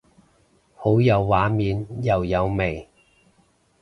[0.73, 2.89] 好有畫面又有味